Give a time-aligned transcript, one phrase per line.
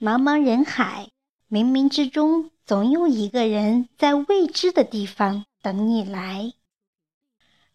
[0.00, 1.08] 茫茫人海，
[1.48, 6.52] 冥冥之中总有一个人在未知的地方等你来，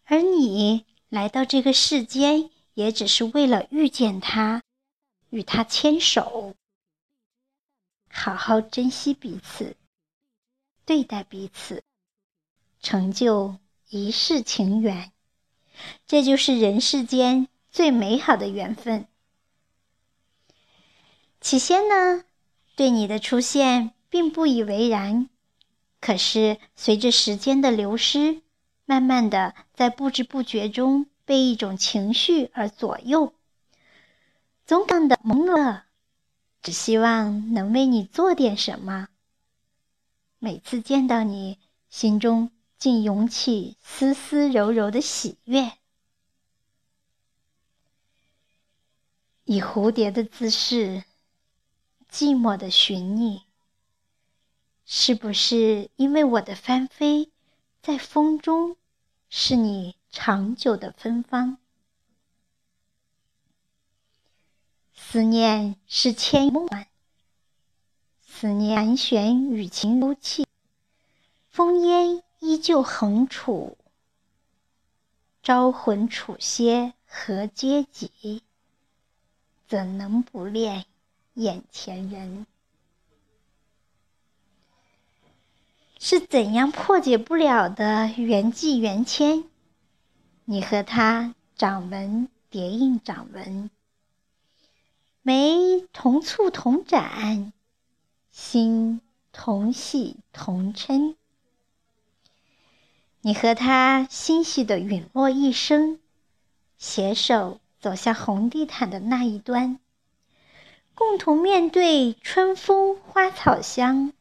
[0.04, 4.62] 而你来到这个世间，也只是为了遇见他，
[5.30, 6.54] 与他牵手，
[8.10, 9.76] 好好珍惜彼此，
[10.84, 11.82] 对待彼此，
[12.80, 13.56] 成就
[13.88, 15.10] 一世情缘。
[16.06, 19.08] 这就是人世间最美好的缘分。
[21.40, 22.24] 起先呢，
[22.76, 25.30] 对你的出现并不以为然，
[25.98, 28.42] 可是随着时间的流失，
[28.84, 33.32] 慢慢的在不知不觉中被一种情绪而左右，
[34.66, 35.86] 总感的懵了，
[36.60, 39.08] 只希望能为你做点什么。
[40.38, 45.72] 每次见到你，心中竟涌起丝丝柔柔的喜悦，
[49.44, 51.04] 以蝴蝶的姿势。
[52.10, 53.44] 寂寞的寻你，
[54.84, 57.30] 是不是因为我的翻飞，
[57.80, 58.76] 在风中，
[59.28, 61.58] 是你长久的芬芳？
[64.92, 66.88] 思念是千梦幻，
[68.26, 70.46] 思念盘旋雨情如泣，
[71.54, 73.78] 烽烟依旧横楚，
[75.42, 78.42] 招魂楚歇何嗟及？
[79.68, 80.84] 怎能不恋？
[81.34, 82.46] 眼前人
[85.98, 89.44] 是怎样破解不了的缘迹缘牵？
[90.44, 93.70] 你和他掌纹叠印掌纹，
[95.22, 97.52] 眉同蹙同展，
[98.32, 101.14] 心同喜同嗔。
[103.20, 106.00] 你和他欣喜的陨落一生，
[106.78, 109.78] 携手走向红地毯的那一端。
[111.00, 114.12] 共同面对春风花草香，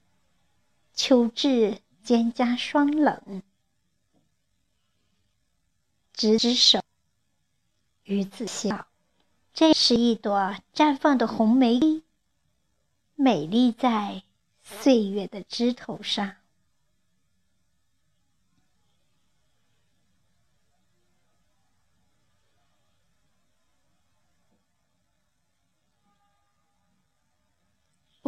[0.94, 3.44] 秋至蒹葭霜冷。
[6.14, 6.82] 执子手，
[8.06, 8.88] 与子笑，
[9.54, 12.02] 这是一朵绽放的红梅，
[13.16, 14.24] 美丽在
[14.64, 16.38] 岁月的枝头上。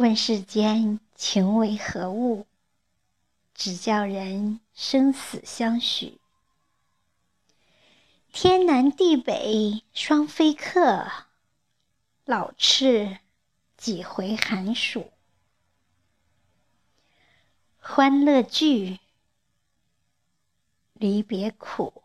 [0.02, 2.44] 问世间情为何物，
[3.54, 6.18] 只叫人生死相许。
[8.32, 11.06] 天南地北双飞客，
[12.24, 13.20] 老翅
[13.76, 15.12] 几回寒暑。
[17.78, 18.98] 欢乐聚，
[20.94, 22.02] 离别苦，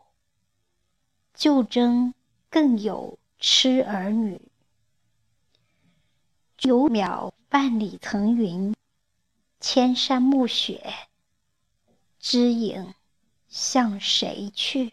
[1.34, 2.14] 旧争
[2.48, 4.47] 更有痴儿女。
[6.58, 7.32] 九秒。
[7.50, 8.76] 万里层云，
[9.58, 10.92] 千山暮雪，
[12.20, 12.92] 知影
[13.48, 14.92] 向谁去？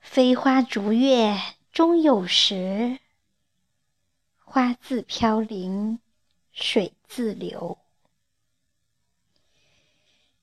[0.00, 1.40] 飞花逐月
[1.70, 2.98] 终有时，
[4.38, 6.00] 花自飘零
[6.50, 7.78] 水自流。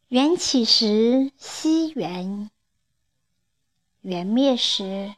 [0.07, 2.49] 缘起时惜缘，
[3.99, 5.13] 缘灭时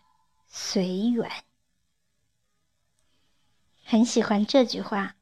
[0.48, 1.30] 随缘。
[3.92, 5.16] 很喜欢这句话：“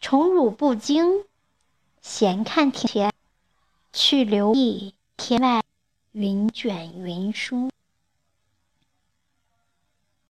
[0.00, 1.24] 宠辱不惊，
[2.00, 3.12] 闲看庭前，
[3.92, 5.64] 去留意天外
[6.12, 7.68] 云卷云舒。”